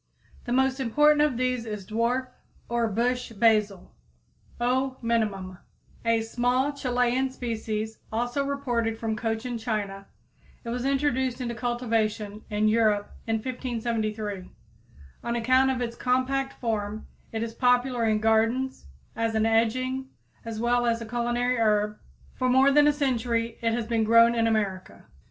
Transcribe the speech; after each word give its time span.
The 0.45 0.51
most 0.51 0.79
important 0.79 1.21
of 1.21 1.37
these 1.37 1.63
is 1.67 1.85
dwarf 1.85 2.27
or 2.69 2.87
bush 2.87 3.31
basil 3.33 3.93
(O. 4.59 4.97
minimum, 5.03 5.47
Linn.), 5.49 5.57
a 6.05 6.21
small 6.23 6.73
Chilian 6.73 7.29
species 7.29 7.99
also 8.11 8.43
reported 8.43 8.97
from 8.97 9.15
Cochin 9.15 9.59
China. 9.59 10.07
It 10.63 10.69
was 10.69 10.85
introduced 10.85 11.39
into 11.39 11.53
cultivation 11.53 12.43
in 12.49 12.67
Europe 12.67 13.13
in 13.27 13.35
1573. 13.35 14.49
On 15.23 15.35
account 15.35 15.69
of 15.69 15.81
its 15.83 15.95
compact 15.95 16.59
form 16.59 17.05
it 17.31 17.43
is 17.43 17.53
popular 17.53 18.03
in 18.07 18.17
gardens 18.17 18.87
as 19.15 19.35
an 19.35 19.45
edging 19.45 20.09
as 20.43 20.59
well 20.59 20.87
as 20.87 20.99
a 21.01 21.05
culinary 21.05 21.57
herb, 21.59 21.99
for 22.33 22.49
more 22.49 22.71
than 22.71 22.87
a 22.87 22.91
century 22.91 23.59
it 23.61 23.73
has 23.73 23.85
been 23.85 24.03
grown 24.03 24.33
in 24.33 24.47
America. 24.47 25.05